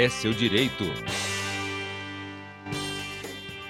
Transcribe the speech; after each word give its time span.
é 0.00 0.08
seu 0.08 0.32
direito. 0.32 0.84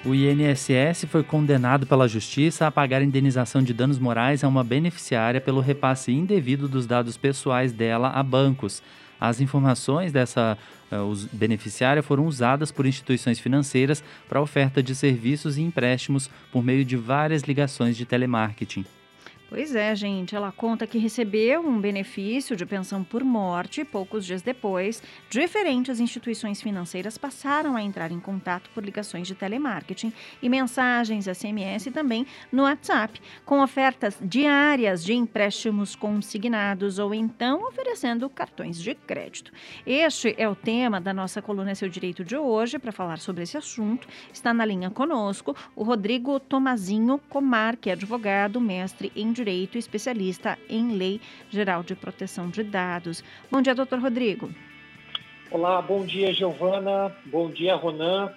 O 0.04 0.14
INSS 0.14 1.06
foi 1.08 1.22
condenado 1.22 1.86
pela 1.86 2.06
Justiça 2.06 2.66
a 2.66 2.70
pagar 2.70 3.02
indenização 3.02 3.62
de 3.62 3.72
danos 3.72 3.98
morais 3.98 4.44
a 4.44 4.48
uma 4.48 4.62
beneficiária 4.62 5.40
pelo 5.40 5.60
repasse 5.60 6.12
indevido 6.12 6.68
dos 6.68 6.86
dados 6.86 7.16
pessoais 7.16 7.72
dela 7.72 8.10
a 8.10 8.22
bancos. 8.22 8.82
As 9.18 9.40
informações 9.40 10.12
dessa 10.12 10.56
uh, 10.92 11.28
beneficiária 11.32 12.02
foram 12.02 12.26
usadas 12.26 12.70
por 12.70 12.84
instituições 12.84 13.40
financeiras 13.40 14.04
para 14.28 14.40
oferta 14.40 14.82
de 14.82 14.94
serviços 14.94 15.56
e 15.56 15.62
empréstimos 15.62 16.30
por 16.52 16.62
meio 16.62 16.84
de 16.84 16.96
várias 16.96 17.42
ligações 17.42 17.96
de 17.96 18.04
telemarketing. 18.04 18.84
Pois 19.48 19.74
é, 19.74 19.94
gente. 19.94 20.36
Ela 20.36 20.52
conta 20.52 20.86
que 20.86 20.98
recebeu 20.98 21.66
um 21.66 21.80
benefício 21.80 22.54
de 22.54 22.66
pensão 22.66 23.02
por 23.02 23.24
morte. 23.24 23.82
Poucos 23.82 24.26
dias 24.26 24.42
depois, 24.42 25.02
diferentes 25.30 26.00
instituições 26.00 26.60
financeiras 26.60 27.16
passaram 27.16 27.74
a 27.74 27.82
entrar 27.82 28.12
em 28.12 28.20
contato 28.20 28.68
por 28.74 28.84
ligações 28.84 29.26
de 29.26 29.34
telemarketing 29.34 30.12
e 30.42 30.50
mensagens 30.50 31.24
SMS 31.24 31.86
e 31.86 31.90
também 31.90 32.26
no 32.52 32.64
WhatsApp, 32.64 33.22
com 33.46 33.62
ofertas 33.62 34.18
diárias 34.20 35.02
de 35.02 35.14
empréstimos 35.14 35.96
consignados 35.96 36.98
ou 36.98 37.14
então 37.14 37.66
oferecendo 37.66 38.28
cartões 38.28 38.78
de 38.78 38.94
crédito. 38.94 39.50
Este 39.86 40.34
é 40.36 40.46
o 40.46 40.54
tema 40.54 41.00
da 41.00 41.14
nossa 41.14 41.40
coluna 41.40 41.74
Seu 41.74 41.88
Direito 41.88 42.22
de 42.22 42.36
hoje. 42.36 42.78
Para 42.78 42.92
falar 42.92 43.18
sobre 43.18 43.44
esse 43.44 43.56
assunto, 43.56 44.06
está 44.30 44.52
na 44.52 44.66
linha 44.66 44.90
conosco 44.90 45.56
o 45.74 45.82
Rodrigo 45.82 46.38
Tomazinho 46.38 47.18
Comar, 47.30 47.78
que 47.78 47.88
é 47.88 47.94
advogado, 47.94 48.60
mestre 48.60 49.10
em 49.16 49.37
Direito, 49.38 49.78
especialista 49.78 50.58
em 50.68 50.96
Lei 50.96 51.20
Geral 51.48 51.84
de 51.84 51.94
Proteção 51.94 52.50
de 52.50 52.64
Dados. 52.64 53.22
Bom 53.48 53.62
dia, 53.62 53.72
doutor 53.72 54.00
Rodrigo. 54.00 54.50
Olá, 55.48 55.80
bom 55.80 56.04
dia, 56.04 56.32
Giovana. 56.34 57.14
Bom 57.24 57.48
dia, 57.48 57.76
Ronan. 57.76 58.34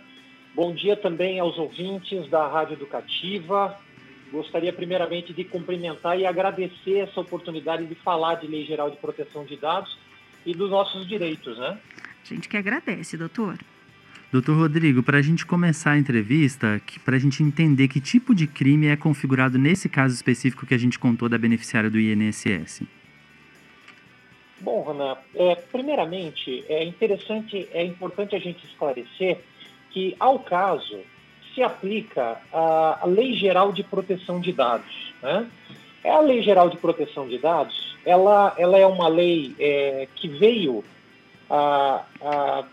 Bom 0.53 0.75
dia 0.75 0.95
também 0.95 1.39
aos 1.39 1.57
ouvintes 1.57 2.29
da 2.29 2.47
Rádio 2.47 2.73
Educativa. 2.73 3.75
Gostaria 4.31 4.71
primeiramente 4.71 5.33
de 5.33 5.43
cumprimentar 5.43 6.19
e 6.19 6.25
agradecer 6.25 6.99
essa 6.99 7.19
oportunidade 7.19 7.87
de 7.87 7.95
falar 7.95 8.35
de 8.35 8.45
Lei 8.45 8.63
Geral 8.63 8.91
de 8.91 8.97
Proteção 8.97 9.43
de 9.43 9.57
Dados 9.57 9.97
e 10.45 10.53
dos 10.53 10.69
nossos 10.69 11.07
direitos, 11.07 11.57
né? 11.57 11.79
A 12.23 12.27
gente 12.33 12.47
que 12.47 12.57
agradece, 12.57 13.17
doutor. 13.17 13.57
Doutor 14.31 14.55
Rodrigo, 14.55 15.03
para 15.03 15.17
a 15.17 15.21
gente 15.21 15.45
começar 15.45 15.91
a 15.91 15.97
entrevista, 15.97 16.81
para 17.03 17.17
a 17.17 17.19
gente 17.19 17.43
entender 17.43 17.89
que 17.89 17.99
tipo 17.99 18.33
de 18.33 18.47
crime 18.47 18.87
é 18.87 18.95
configurado 18.95 19.57
nesse 19.57 19.89
caso 19.89 20.15
específico 20.15 20.65
que 20.65 20.73
a 20.73 20.77
gente 20.77 20.97
contou 20.97 21.27
da 21.27 21.37
beneficiária 21.37 21.89
do 21.89 21.99
INSS. 21.99 22.83
Bom, 24.61 24.79
Rona, 24.83 25.17
é, 25.35 25.55
primeiramente 25.55 26.63
é 26.69 26.81
interessante, 26.85 27.67
é 27.73 27.83
importante 27.83 28.33
a 28.33 28.39
gente 28.39 28.65
esclarecer 28.65 29.39
que 29.89 30.15
ao 30.17 30.39
caso 30.39 31.01
se 31.53 31.61
aplica 31.61 32.37
a, 32.53 32.99
a 33.01 33.05
Lei 33.05 33.33
Geral 33.33 33.73
de 33.73 33.83
Proteção 33.83 34.39
de 34.39 34.53
Dados. 34.53 35.13
Né? 35.21 35.45
É 36.05 36.09
a 36.09 36.21
Lei 36.21 36.41
Geral 36.41 36.69
de 36.69 36.77
Proteção 36.77 37.27
de 37.27 37.37
Dados, 37.37 37.97
ela, 38.05 38.55
ela 38.57 38.77
é 38.77 38.85
uma 38.85 39.09
lei 39.09 39.53
é, 39.59 40.07
que 40.15 40.29
veio 40.29 40.85
a, 41.49 42.05
a 42.21 42.63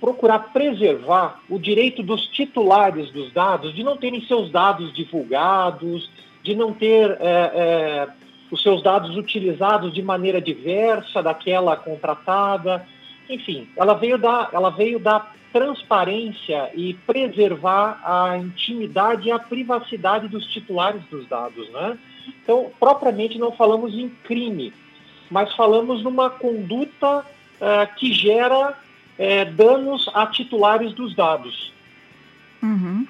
procurar 0.00 0.52
preservar 0.52 1.40
o 1.48 1.58
direito 1.58 2.02
dos 2.02 2.26
titulares 2.26 3.10
dos 3.10 3.32
dados 3.32 3.74
de 3.74 3.84
não 3.84 3.96
terem 3.96 4.22
seus 4.22 4.50
dados 4.50 4.92
divulgados, 4.94 6.10
de 6.42 6.54
não 6.54 6.72
ter 6.72 7.10
é, 7.10 7.18
é, 7.20 8.08
os 8.50 8.62
seus 8.62 8.82
dados 8.82 9.16
utilizados 9.16 9.92
de 9.92 10.02
maneira 10.02 10.40
diversa 10.40 11.22
daquela 11.22 11.76
contratada. 11.76 12.86
Enfim, 13.28 13.68
ela 13.76 13.94
veio 13.94 14.18
dar, 14.18 14.48
ela 14.52 14.70
veio 14.70 14.98
dar 14.98 15.34
transparência 15.52 16.70
e 16.74 16.94
preservar 16.94 18.00
a 18.04 18.38
intimidade 18.38 19.28
e 19.28 19.32
a 19.32 19.38
privacidade 19.38 20.28
dos 20.28 20.46
titulares 20.46 21.02
dos 21.10 21.26
dados, 21.28 21.68
né? 21.70 21.98
Então, 22.42 22.70
propriamente 22.78 23.38
não 23.38 23.52
falamos 23.52 23.92
em 23.94 24.08
crime, 24.08 24.72
mas 25.30 25.54
falamos 25.54 26.02
numa 26.02 26.30
conduta 26.30 27.18
uh, 27.18 27.94
que 27.96 28.12
gera 28.12 28.76
é, 29.20 29.44
danos 29.44 30.08
a 30.14 30.26
titulares 30.26 30.94
dos 30.94 31.14
dados. 31.14 31.70
Uhum. 32.62 33.06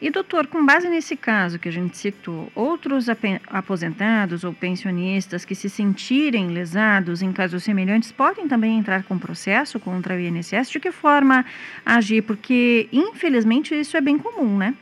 E, 0.00 0.10
doutor, 0.10 0.46
com 0.46 0.64
base 0.64 0.88
nesse 0.90 1.16
caso 1.16 1.58
que 1.58 1.68
a 1.70 1.72
gente 1.72 1.96
citou, 1.96 2.52
outros 2.54 3.06
aposentados 3.48 4.44
ou 4.44 4.52
pensionistas 4.52 5.42
que 5.42 5.54
se 5.54 5.70
sentirem 5.70 6.48
lesados 6.48 7.22
em 7.22 7.32
casos 7.32 7.64
semelhantes 7.64 8.12
podem 8.12 8.46
também 8.46 8.78
entrar 8.78 9.04
com 9.04 9.18
processo 9.18 9.80
contra 9.80 10.14
o 10.14 10.20
INSS? 10.20 10.70
De 10.70 10.78
que 10.78 10.92
forma 10.92 11.46
agir? 11.84 12.20
Porque, 12.22 12.86
infelizmente, 12.92 13.74
isso 13.74 13.96
é 13.96 14.02
bem 14.02 14.18
comum, 14.18 14.58
né? 14.58 14.74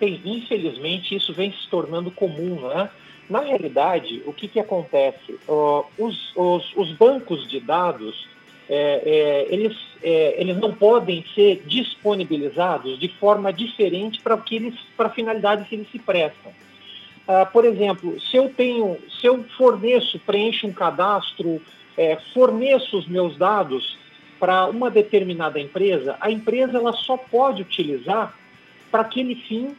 Bem, 0.00 0.20
infelizmente, 0.24 1.14
isso 1.14 1.32
vem 1.32 1.52
se 1.52 1.68
tornando 1.70 2.10
comum, 2.10 2.68
né? 2.68 2.90
Na 3.30 3.40
realidade, 3.40 4.22
o 4.26 4.32
que, 4.32 4.48
que 4.48 4.58
acontece? 4.58 5.38
Uh, 5.48 5.84
os, 5.96 6.32
os, 6.34 6.72
os 6.76 6.92
bancos 6.92 7.48
de 7.48 7.60
dados 7.60 8.32
é, 8.68 9.02
é, 9.04 9.54
eles, 9.54 9.76
é, 10.02 10.40
eles 10.40 10.56
não 10.56 10.72
podem 10.72 11.24
ser 11.34 11.62
disponibilizados 11.66 12.98
de 12.98 13.08
forma 13.08 13.52
diferente 13.52 14.20
para 14.20 14.36
que 14.38 14.56
eles 14.56 14.74
para 14.96 15.08
a 15.08 15.10
finalidade 15.10 15.64
que 15.64 15.74
eles 15.74 15.90
se 15.90 15.98
prestam. 15.98 16.52
Ah, 17.26 17.46
por 17.46 17.64
exemplo, 17.64 18.20
se 18.20 18.36
eu 18.36 18.48
tenho, 18.48 18.98
se 19.20 19.26
eu 19.26 19.44
forneço, 19.56 20.18
preencho 20.20 20.66
um 20.66 20.72
cadastro, 20.72 21.62
é, 21.96 22.16
forneço 22.34 22.98
os 22.98 23.06
meus 23.06 23.36
dados 23.36 23.96
para 24.40 24.66
uma 24.66 24.90
determinada 24.90 25.60
empresa, 25.60 26.16
a 26.20 26.30
empresa 26.30 26.78
ela 26.78 26.92
só 26.92 27.16
pode 27.16 27.62
utilizar 27.62 28.36
para 28.90 29.02
aquele 29.02 29.36
fim 29.36 29.76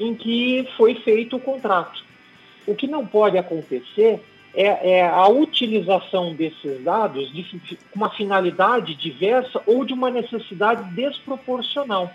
em 0.00 0.14
que 0.14 0.66
foi 0.76 0.94
feito 0.96 1.36
o 1.36 1.40
contrato. 1.40 2.04
O 2.66 2.74
que 2.74 2.86
não 2.86 3.06
pode 3.06 3.36
acontecer 3.36 4.20
é, 4.56 4.98
é 5.00 5.06
a 5.06 5.28
utilização 5.28 6.34
desses 6.34 6.82
dados 6.82 7.30
de 7.30 7.78
uma 7.94 8.08
finalidade 8.08 8.94
diversa 8.94 9.62
ou 9.66 9.84
de 9.84 9.92
uma 9.92 10.10
necessidade 10.10 10.82
desproporcional. 10.94 12.10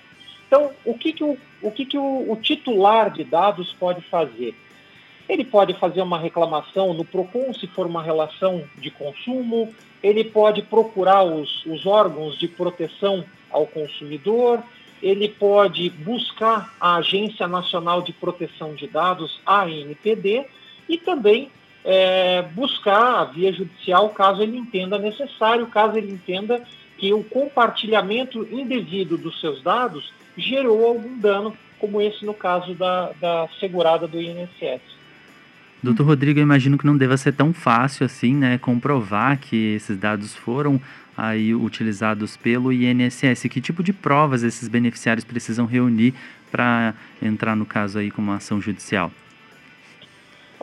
Então, 0.47 0.72
o 0.84 0.97
que, 0.97 1.13
que, 1.13 1.24
o, 1.24 1.38
o, 1.62 1.72
que, 1.72 1.85
que 1.85 1.97
o, 1.97 2.31
o 2.31 2.35
titular 2.35 3.12
de 3.12 3.24
dados 3.24 3.72
pode 3.80 4.01
fazer? 4.01 4.56
Ele 5.30 5.46
pode 5.46 5.75
fazer 5.75 6.01
uma 6.01 6.18
reclamação 6.18 6.94
no 6.94 7.06
PROCON, 7.06 7.53
se 7.53 7.68
for 7.68 7.85
uma 7.85 8.01
relação 8.01 8.63
de 8.78 8.90
consumo, 8.90 9.74
ele 10.01 10.24
pode 10.24 10.63
procurar 10.63 11.24
os, 11.24 11.63
os 11.66 11.85
órgãos 11.85 12.38
de 12.38 12.47
proteção 12.47 13.24
ao 13.51 13.68
consumidor, 13.68 14.62
ele 15.01 15.30
pode 15.30 15.90
buscar 15.90 16.75
a 16.80 16.97
Agência 16.97 17.47
Nacional 17.47 18.01
de 18.01 18.12
Proteção 18.12 18.74
de 18.74 18.88
Dados, 18.88 19.40
ANPD, 19.46 20.46
e 20.90 20.97
também 20.97 21.50
é, 21.84 22.44
buscar 22.53 23.22
a 23.22 23.25
via 23.25 23.52
judicial 23.52 24.09
caso 24.09 24.42
ele 24.42 24.58
entenda 24.58 24.97
necessário, 24.97 25.66
caso 25.68 25.97
ele 25.97 26.12
entenda 26.12 26.64
que 26.97 27.12
o 27.14 27.24
compartilhamento 27.24 28.47
indevido 28.52 29.18
dos 29.18 29.40
seus 29.40 29.62
dados 29.64 30.14
gerou 30.38 30.86
algum 30.86 31.18
dano, 31.18 31.58
como 31.80 32.02
esse 32.02 32.25
no 32.25 32.34
caso 32.34 32.75
da, 32.75 33.12
da 33.19 33.47
segurada 33.59 34.08
do 34.08 34.22
INSS. 34.22 34.81
Doutor 35.81 36.06
Rodrigo, 36.06 36.40
eu 36.40 36.44
imagino 36.44 36.78
que 36.78 36.86
não 36.86 36.96
deva 36.96 37.18
ser 37.18 37.34
tão 37.34 37.52
fácil 37.52 38.06
assim, 38.06 38.36
né, 38.36 38.59
comprovar 38.59 39.40
que 39.40 39.74
esses 39.74 39.98
dados 39.98 40.36
foram 40.36 40.80
aí 41.18 41.56
utilizados 41.56 42.38
pelo 42.38 42.72
INSS. 42.72 43.48
Que 43.50 43.59
tipo 43.59 43.81
de 43.81 43.92
provas 43.92 44.44
esses 44.44 44.68
beneficiários 44.68 45.25
precisam 45.25 45.66
reunir 45.66 46.13
para 46.52 46.94
entrar 47.19 47.56
no 47.56 47.66
caso 47.66 47.98
aí 47.98 48.12
com 48.12 48.22
uma 48.22 48.36
ação 48.36 48.62
judicial? 48.62 49.12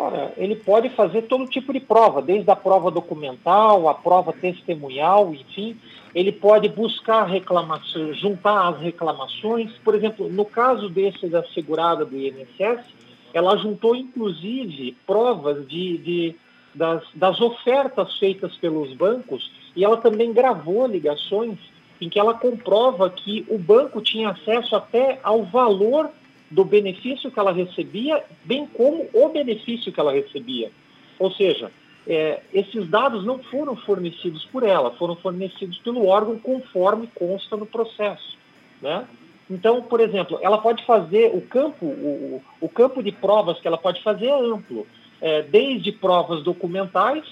Ora, 0.09 0.33
ele 0.39 0.57
pode 0.57 0.89
fazer 0.91 1.23
todo 1.23 1.47
tipo 1.47 1.71
de 1.71 1.81
prova, 1.81 2.23
desde 2.23 2.51
a 2.51 2.57
prova 2.57 2.91
documental, 2.91 3.91
a 3.91 3.95
prova 3.95 4.33
testemunhal, 4.33 5.35
enfim. 5.35 5.77
Ele 6.15 6.33
pode 6.33 6.67
buscar 6.71 7.25
reclamações, 7.25 8.19
juntar 8.19 8.69
as 8.69 8.81
reclamações. 8.81 9.71
Por 9.85 9.95
exemplo, 9.95 10.27
no 10.31 10.47
caso 10.47 10.89
desse 10.89 11.29
da 11.29 11.45
segurada 11.49 12.07
do 12.07 12.17
INSS, 12.17 12.87
ela 13.35 13.55
juntou 13.59 13.95
inclusive 13.95 14.97
provas 15.07 15.69
de, 15.69 15.99
de 15.99 16.37
das, 16.75 17.03
das 17.15 17.39
ofertas 17.39 18.19
feitas 18.19 18.57
pelos 18.57 18.95
bancos 18.95 19.51
e 19.77 19.85
ela 19.85 19.99
também 19.99 20.33
gravou 20.33 20.87
ligações 20.87 21.59
em 22.01 22.09
que 22.09 22.19
ela 22.19 22.33
comprova 22.33 23.11
que 23.11 23.45
o 23.49 23.59
banco 23.59 24.01
tinha 24.01 24.31
acesso 24.31 24.75
até 24.75 25.21
ao 25.23 25.43
valor 25.45 26.11
do 26.51 26.65
benefício 26.65 27.31
que 27.31 27.39
ela 27.39 27.53
recebia, 27.53 28.25
bem 28.45 28.67
como 28.67 29.09
o 29.13 29.29
benefício 29.29 29.93
que 29.93 30.01
ela 30.01 30.13
recebia. 30.13 30.71
Ou 31.19 31.31
seja, 31.33 31.71
é, 32.07 32.41
esses 32.55 32.89
dados 32.89 33.25
não 33.25 33.39
foram 33.39 33.77
fornecidos 33.77 34.45
por 34.47 34.63
ela, 34.63 34.91
foram 34.93 35.15
fornecidos 35.17 35.79
pelo 35.79 36.07
órgão 36.07 36.39
conforme 36.39 37.07
consta 37.09 37.57
no 37.57 37.67
processo. 37.67 38.39
Né? 38.81 39.07
Então, 39.51 39.83
por 39.83 40.01
exemplo, 40.01 40.39
ela 40.41 40.59
pode 40.59 40.85
fazer 40.87 41.31
o 41.35 41.43
campo, 41.43 41.85
o, 41.85 42.43
o 42.61 42.69
campo 42.69 43.03
de 43.03 43.13
provas 43.13 43.61
que 43.61 43.69
ela 43.69 43.79
pode 43.79 44.03
fazer 44.03 44.27
é 44.27 44.41
amplo, 44.41 44.87
é, 45.21 45.43
desde 45.43 45.93
provas 45.93 46.43
documentais 46.43 47.25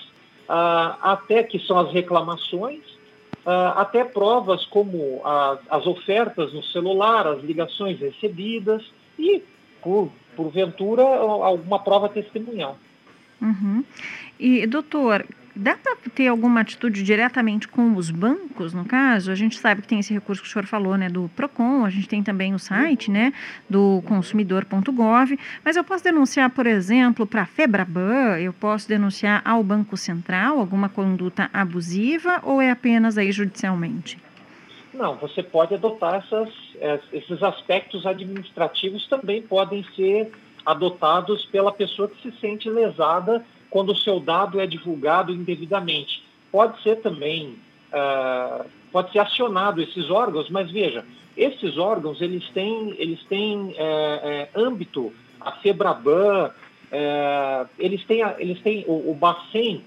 a, 0.49 1.13
até 1.13 1.43
que 1.43 1.59
são 1.61 1.79
as 1.79 1.91
reclamações, 1.93 2.83
até 3.77 4.03
provas 4.03 4.67
como 4.67 5.23
as 5.25 5.87
ofertas 5.87 6.53
no 6.53 6.65
celular, 6.65 7.29
as 7.29 7.45
ligações 7.45 8.01
recebidas 8.01 8.83
e, 9.19 9.43
por, 9.83 10.11
porventura, 10.35 11.03
alguma 11.03 11.79
prova 11.79 12.09
testemunhal. 12.09 12.79
Uhum. 13.41 13.85
E, 14.39 14.67
doutor, 14.67 15.25
Dá 15.59 15.75
para 15.75 15.97
ter 16.15 16.29
alguma 16.29 16.61
atitude 16.61 17.03
diretamente 17.03 17.67
com 17.67 17.97
os 17.97 18.11
bancos, 18.11 18.75
no 18.75 18.85
caso? 18.85 19.33
A 19.33 19.35
gente 19.35 19.59
sabe 19.59 19.81
que 19.81 19.89
tem 19.89 19.99
esse 19.99 20.13
recurso 20.13 20.43
que 20.43 20.49
o 20.49 20.53
senhor 20.53 20.67
falou, 20.67 20.99
né, 20.99 21.09
do 21.09 21.31
PROCON, 21.35 21.83
a 21.87 21.89
gente 21.89 22.07
tem 22.07 22.23
também 22.23 22.55
o 22.55 22.59
site, 22.59 23.11
né, 23.11 23.33
do 23.69 24.03
consumidor.gov, 24.05 25.39
mas 25.65 25.75
eu 25.75 25.83
posso 25.83 26.05
denunciar, 26.05 26.51
por 26.51 26.67
exemplo, 26.67 27.27
para 27.27 27.43
a 27.43 27.47
FEBRABAN, 27.47 28.39
eu 28.39 28.53
posso 28.53 28.87
denunciar 28.87 29.41
ao 29.47 29.65
Banco 29.65 29.97
Central 29.97 30.59
alguma 30.59 30.91
conduta 30.91 31.49
abusiva 31.55 32.39
ou 32.43 32.61
é 32.61 32.71
apenas 32.71 33.17
aí 33.17 33.33
judicialmente? 33.33 34.19
Não, 34.97 35.15
você 35.17 35.43
pode 35.43 35.75
adotar 35.75 36.15
essas, 36.15 36.49
é, 36.81 36.99
esses 37.13 37.43
aspectos 37.43 38.07
administrativos 38.07 39.07
também 39.07 39.43
podem 39.43 39.85
ser 39.95 40.33
adotados 40.65 41.45
pela 41.47 41.71
pessoa 41.71 42.09
que 42.09 42.23
se 42.23 42.41
sente 42.41 42.69
lesada 42.71 43.45
quando 43.69 43.91
o 43.93 43.97
seu 43.97 44.19
dado 44.19 44.59
é 44.59 44.67
divulgado 44.67 45.33
indevidamente. 45.33 46.25
Pode 46.51 46.83
ser 46.83 46.97
também, 46.97 47.59
uh, 47.93 48.65
pode 48.91 49.13
ser 49.13 49.19
acionado 49.19 49.83
esses 49.83 50.11
órgãos, 50.11 50.49
mas 50.49 50.71
veja, 50.71 51.05
esses 51.37 51.77
órgãos 51.77 52.23
eles 52.23 52.49
têm, 52.51 52.95
eles 52.99 53.23
têm 53.25 53.75
é, 53.77 54.49
é, 54.55 54.59
âmbito, 54.59 55.13
a 55.39 55.53
FEBRABAN, 55.53 56.51
é, 56.91 57.67
eles 57.79 58.03
têm, 58.07 58.23
eles 58.39 58.61
têm 58.63 58.85
o, 58.89 59.11
o 59.11 59.15
Bacen, 59.15 59.85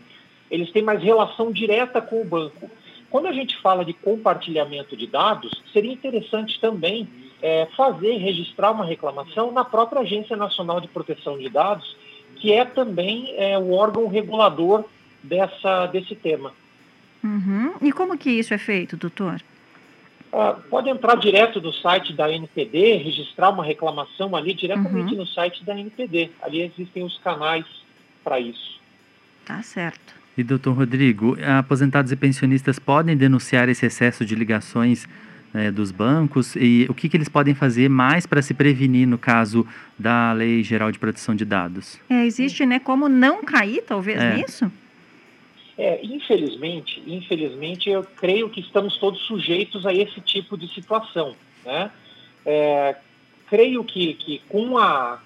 eles 0.51 0.71
têm 0.71 0.83
mais 0.83 1.01
relação 1.01 1.51
direta 1.51 2.00
com 2.00 2.21
o 2.21 2.25
banco. 2.25 2.69
Quando 3.09 3.27
a 3.27 3.33
gente 3.33 3.57
fala 3.61 3.83
de 3.83 3.94
compartilhamento 3.94 4.95
de 4.95 5.07
dados, 5.07 5.51
seria 5.73 5.91
interessante 5.91 6.59
também 6.59 7.07
é, 7.41 7.67
fazer, 7.75 8.17
registrar 8.17 8.71
uma 8.71 8.85
reclamação 8.85 9.51
na 9.51 9.65
própria 9.65 10.01
Agência 10.01 10.35
Nacional 10.35 10.79
de 10.79 10.88
Proteção 10.88 11.38
de 11.38 11.50
Dados, 11.50 11.95
que 12.35 12.53
é 12.53 12.63
também 12.63 13.33
é, 13.35 13.57
o 13.57 13.71
órgão 13.71 14.07
regulador 14.07 14.85
dessa, 15.23 15.88
desse 15.88 16.15
tema. 16.15 16.53
Uhum. 17.23 17.73
E 17.81 17.91
como 17.91 18.17
que 18.17 18.29
isso 18.29 18.53
é 18.53 18.57
feito, 18.57 18.95
doutor? 18.95 19.41
Ah, 20.31 20.56
pode 20.69 20.89
entrar 20.89 21.15
direto 21.15 21.59
no 21.59 21.73
site 21.73 22.13
da 22.13 22.31
NPD, 22.31 22.97
registrar 22.97 23.50
uma 23.50 23.63
reclamação 23.63 24.35
ali 24.35 24.53
diretamente 24.53 25.13
uhum. 25.13 25.19
no 25.19 25.25
site 25.25 25.63
da 25.63 25.77
NPD. 25.77 26.31
Ali 26.41 26.61
existem 26.61 27.03
os 27.03 27.17
canais 27.17 27.65
para 28.23 28.39
isso. 28.39 28.79
Tá 29.45 29.61
certo. 29.63 30.19
E, 30.39 30.44
doutor 30.44 30.71
Rodrigo, 30.71 31.38
aposentados 31.59 32.13
e 32.13 32.15
pensionistas 32.15 32.80
podem 32.80 33.18
denunciar 33.18 33.68
esse 33.68 33.86
excesso 33.86 34.24
de 34.24 34.36
ligações 34.36 35.06
né, 35.53 35.69
dos 35.69 35.91
bancos 35.91 36.56
e 36.56 36.86
o 36.88 36.94
que, 36.94 37.09
que 37.09 37.18
eles 37.18 37.27
podem 37.27 37.53
fazer 37.53 37.89
mais 37.89 38.25
para 38.25 38.41
se 38.41 38.53
prevenir 38.53 39.06
no 39.06 39.18
caso 39.18 39.68
da 39.97 40.31
Lei 40.31 40.63
Geral 40.63 40.94
de 40.94 40.97
Proteção 40.97 41.36
de 41.36 41.44
Dados? 41.44 42.00
É, 42.09 42.25
existe, 42.25 42.65
né, 42.65 42.80
como 42.80 43.09
não 43.09 43.44
cair, 43.44 43.83
talvez, 43.86 44.18
é. 44.18 44.38
nisso? 44.38 44.71
É, 45.77 46.00
infelizmente, 46.06 47.03
infelizmente, 47.06 47.89
eu 47.89 48.06
creio 48.15 48.50
que 48.50 48.62
estamos 48.62 48.95
todos 48.95 49.19
sujeitos 49.24 49.85
a 49.85 49.94
esse 49.94 50.21
tipo 50.21 50.57
de 50.57 50.74
situação, 50.74 51.35
né? 51.65 51.92
É, 52.45 52.95
creio 53.50 53.83
que, 53.83 54.13
que 54.13 54.42
com 54.47 54.77
a 54.77 55.19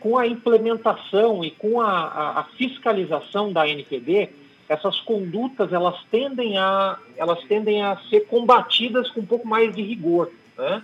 com 0.00 0.16
a 0.16 0.26
implementação 0.26 1.44
e 1.44 1.50
com 1.50 1.80
a, 1.80 1.90
a, 1.90 2.40
a 2.40 2.44
fiscalização 2.56 3.52
da 3.52 3.68
NPD, 3.68 4.30
essas 4.68 5.00
condutas 5.00 5.72
elas 5.72 5.96
tendem 6.10 6.58
a 6.58 6.98
elas 7.16 7.42
tendem 7.44 7.82
a 7.82 7.96
ser 8.10 8.26
combatidas 8.26 9.10
com 9.10 9.20
um 9.20 9.26
pouco 9.26 9.46
mais 9.46 9.74
de 9.74 9.82
rigor. 9.82 10.30
Né? 10.56 10.82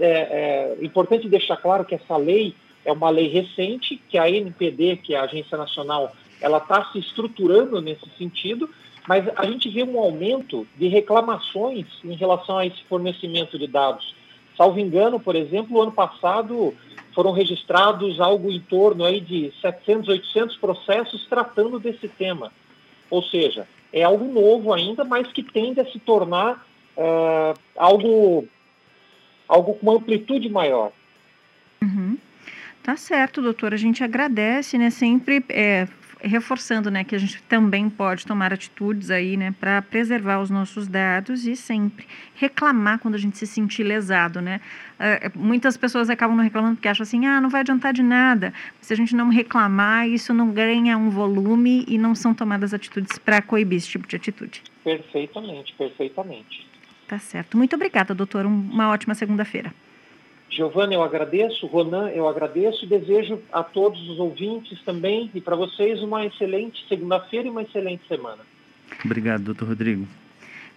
É, 0.00 0.76
é 0.80 0.84
importante 0.84 1.28
deixar 1.28 1.56
claro 1.56 1.84
que 1.84 1.94
essa 1.94 2.16
lei 2.16 2.54
é 2.84 2.92
uma 2.92 3.10
lei 3.10 3.28
recente, 3.28 4.00
que 4.08 4.18
a 4.18 4.28
NPD, 4.28 4.96
que 4.96 5.14
é 5.14 5.18
a 5.18 5.24
Agência 5.24 5.56
Nacional, 5.56 6.12
ela 6.40 6.58
está 6.58 6.84
se 6.86 6.98
estruturando 6.98 7.80
nesse 7.80 8.08
sentido, 8.18 8.68
mas 9.06 9.24
a 9.36 9.46
gente 9.46 9.68
vê 9.68 9.82
um 9.82 9.98
aumento 9.98 10.66
de 10.76 10.88
reclamações 10.88 11.86
em 12.04 12.14
relação 12.14 12.58
a 12.58 12.66
esse 12.66 12.82
fornecimento 12.84 13.58
de 13.58 13.66
dados. 13.66 14.14
Salvo 14.56 14.78
engano, 14.78 15.18
por 15.18 15.34
exemplo, 15.36 15.76
o 15.76 15.82
ano 15.82 15.92
passado 15.92 16.74
foram 17.14 17.32
registrados 17.32 18.20
algo 18.20 18.50
em 18.50 18.60
torno 18.60 19.04
aí 19.04 19.20
de 19.20 19.52
700, 19.60 20.08
800 20.08 20.56
processos 20.56 21.26
tratando 21.26 21.78
desse 21.78 22.08
tema. 22.08 22.52
Ou 23.10 23.22
seja, 23.22 23.66
é 23.92 24.02
algo 24.02 24.24
novo 24.24 24.72
ainda, 24.72 25.04
mas 25.04 25.28
que 25.28 25.42
tende 25.42 25.80
a 25.80 25.84
se 25.84 25.98
tornar 25.98 26.66
uh, 26.96 27.58
algo, 27.76 28.48
algo 29.46 29.74
com 29.74 29.90
uma 29.90 29.96
amplitude 29.98 30.48
maior. 30.48 30.92
Uhum. 31.82 32.16
Tá 32.82 32.96
certo, 32.96 33.42
doutor. 33.42 33.72
A 33.74 33.76
gente 33.76 34.02
agradece, 34.02 34.76
né? 34.78 34.90
Sempre 34.90 35.44
é, 35.48 35.86
reforçando, 36.22 36.90
né, 36.90 37.04
que 37.04 37.14
a 37.14 37.18
gente 37.18 37.42
também 37.44 37.90
pode 37.90 38.26
tomar 38.26 38.52
atitudes 38.52 39.10
aí, 39.10 39.36
né, 39.36 39.54
para 39.58 39.82
preservar 39.82 40.40
os 40.40 40.50
nossos 40.50 40.86
dados 40.86 41.46
e 41.46 41.56
sempre 41.56 42.06
reclamar 42.34 42.98
quando 42.98 43.14
a 43.14 43.18
gente 43.18 43.36
se 43.36 43.46
sentir 43.46 43.82
lesado, 43.82 44.40
né? 44.40 44.60
Uh, 44.98 45.38
muitas 45.38 45.76
pessoas 45.76 46.08
acabam 46.08 46.36
não 46.36 46.44
reclamando 46.44 46.76
porque 46.76 46.88
acham 46.88 47.02
assim, 47.02 47.26
ah, 47.26 47.40
não 47.40 47.48
vai 47.48 47.62
adiantar 47.62 47.92
de 47.92 48.02
nada. 48.02 48.52
Se 48.80 48.92
a 48.92 48.96
gente 48.96 49.14
não 49.14 49.28
reclamar, 49.28 50.08
isso 50.08 50.32
não 50.32 50.50
ganha 50.50 50.96
um 50.96 51.10
volume 51.10 51.84
e 51.88 51.98
não 51.98 52.14
são 52.14 52.32
tomadas 52.32 52.72
atitudes 52.72 53.18
para 53.18 53.42
coibir 53.42 53.78
esse 53.78 53.88
tipo 53.88 54.06
de 54.06 54.16
atitude. 54.16 54.62
Perfeitamente, 54.84 55.74
perfeitamente. 55.74 56.66
Tá 57.08 57.18
certo. 57.18 57.56
Muito 57.56 57.76
obrigada, 57.76 58.14
doutor. 58.14 58.46
Uma 58.46 58.88
ótima 58.88 59.14
segunda-feira. 59.14 59.72
Giovana, 60.52 60.92
eu 60.92 61.02
agradeço, 61.02 61.66
Ronan, 61.66 62.10
eu 62.10 62.28
agradeço 62.28 62.84
e 62.84 62.88
desejo 62.88 63.40
a 63.50 63.62
todos 63.64 64.06
os 64.08 64.18
ouvintes 64.18 64.80
também 64.84 65.30
e 65.34 65.40
para 65.40 65.56
vocês 65.56 66.02
uma 66.02 66.26
excelente 66.26 66.86
segunda-feira 66.88 67.48
e 67.48 67.50
uma 67.50 67.62
excelente 67.62 68.06
semana. 68.06 68.42
Obrigado, 69.02 69.44
doutor 69.44 69.68
Rodrigo. 69.68 70.06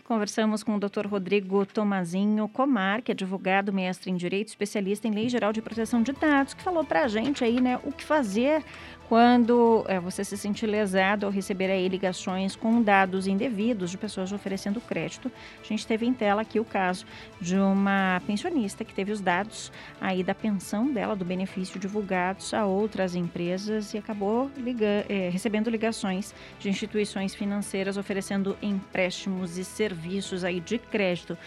Conversamos 0.06 0.64
com 0.64 0.76
o 0.76 0.80
Dr. 0.80 1.08
Rodrigo 1.08 1.66
Tomazinho 1.66 2.48
Comar, 2.48 3.02
que 3.02 3.12
é 3.12 3.14
advogado, 3.14 3.74
mestre 3.74 4.12
em 4.12 4.16
Direito, 4.16 4.48
especialista 4.48 5.08
em 5.08 5.12
Lei 5.12 5.28
Geral 5.28 5.52
de 5.52 5.62
Proteção 5.62 6.02
de 6.02 6.14
Dados, 6.14 6.54
que 6.54 6.62
falou 6.64 6.86
para 6.86 7.04
a 7.04 7.08
gente 7.08 7.44
aí, 7.44 7.60
né, 7.60 7.80
o 7.84 7.92
que 7.92 8.04
fazer 8.04 8.64
quando 9.08 9.86
é, 9.88 10.00
você 10.00 10.24
se 10.24 10.38
sentir 10.38 10.66
lesado 10.66 11.26
ao 11.26 11.32
receber 11.32 11.70
aí 11.70 11.88
ligações 11.88 12.56
com 12.56 12.82
dados 12.82 13.28
indevidos 13.28 13.92
de 13.92 13.98
pessoas 13.98 14.32
oferecendo 14.32 14.82
crédito. 14.82 15.32
A 15.64 15.68
gente 15.68 15.86
teve 15.86 16.06
em 16.06 16.14
tela 16.14 16.42
aqui 16.42 16.60
o 16.60 16.66
caso 16.66 17.06
de 17.40 17.56
uma 17.56 18.22
pensionista 18.26 18.84
que 18.84 18.94
teve 18.94 19.12
os 19.12 19.22
dados 19.22 19.72
aí 20.02 20.24
da 20.24 20.34
pensão 20.34 20.92
dela, 20.92 21.16
do 21.16 21.24
benefício 21.24 21.80
divulgados 21.80 22.54
a 22.54 22.66
outras 22.66 23.16
empresas 23.16 23.94
e 23.94 23.98
acabou 23.98 24.50
liga 24.58 25.06
é, 25.08 25.30
recebendo 25.30 25.70
ligações 25.70 26.34
de 26.60 26.70
instituições 26.70 27.36
financeiras 27.36 27.98
oferecendo 27.98 28.58
empréstimos 28.62 29.58
e 29.58 29.64
serviços 29.64 30.44
aí 30.44 30.60
de 30.60 30.80
crédito. 30.80 31.38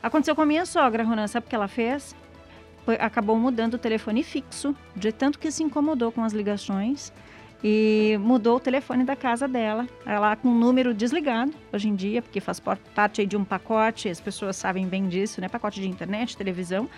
Aconteceu 0.00 0.36
com 0.36 0.42
a 0.42 0.46
minha 0.46 0.64
sogra, 0.64 1.02
Ronan, 1.02 1.26
sabe 1.26 1.46
o 1.46 1.48
que 1.48 1.54
ela 1.54 1.66
fez? 1.66 2.14
Acabou 2.98 3.36
mudando 3.38 3.74
o 3.74 3.78
telefone 3.78 4.22
fixo, 4.22 4.74
de 4.94 5.12
tanto 5.12 5.38
que 5.38 5.50
se 5.50 5.62
incomodou 5.62 6.10
com 6.12 6.22
as 6.24 6.32
ligações 6.32 7.12
e 7.62 8.16
mudou 8.20 8.56
o 8.56 8.60
telefone 8.60 9.04
da 9.04 9.16
casa 9.16 9.48
dela, 9.48 9.86
ela 10.06 10.36
com 10.36 10.48
o 10.48 10.54
número 10.54 10.94
desligado 10.94 11.52
hoje 11.72 11.88
em 11.88 11.94
dia, 11.94 12.22
porque 12.22 12.40
faz 12.40 12.60
parte 12.60 13.26
de 13.26 13.36
um 13.36 13.44
pacote, 13.44 14.08
as 14.08 14.20
pessoas 14.20 14.56
sabem 14.56 14.86
bem 14.86 15.08
disso, 15.08 15.40
né? 15.40 15.48
Pacote 15.48 15.80
de 15.80 15.88
internet, 15.88 16.36
televisão, 16.36 16.88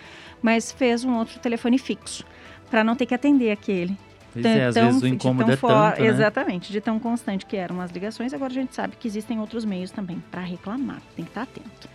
mas 0.41 0.71
fez 0.71 1.03
um 1.03 1.17
outro 1.17 1.39
telefone 1.39 1.77
fixo 1.77 2.23
para 2.69 2.83
não 2.83 2.95
ter 2.95 3.05
que 3.05 3.15
atender 3.15 3.51
aquele. 3.51 3.97
Pois 4.31 4.45
é, 4.45 4.65
às 4.65 4.75
vezes 4.75 5.01
o 5.01 5.07
incômodo 5.07 5.51
é 5.51 5.57
tanto, 5.57 6.01
né? 6.01 6.07
Exatamente, 6.07 6.71
de 6.71 6.79
tão 6.79 6.99
constante 6.99 7.45
que 7.45 7.57
eram 7.57 7.81
as 7.81 7.91
ligações, 7.91 8.33
agora 8.33 8.51
a 8.51 8.53
gente 8.53 8.73
sabe 8.73 8.95
que 8.95 9.07
existem 9.07 9.39
outros 9.39 9.65
meios 9.65 9.91
também 9.91 10.23
para 10.31 10.41
reclamar, 10.41 11.01
tem 11.15 11.25
que 11.25 11.31
estar 11.31 11.41
atento. 11.41 11.89